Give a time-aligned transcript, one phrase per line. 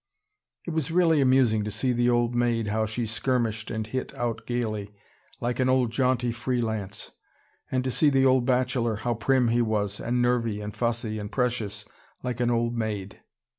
[0.65, 4.47] It was really amusing to see the old maid, how she skirmished and hit out
[4.47, 4.95] gaily,
[5.39, 7.11] like an old jaunty free lance:
[7.71, 11.31] and to see the old bachelor, how prim he was, and nervy and fussy and
[11.31, 11.85] precious,
[12.23, 13.21] like an old maid.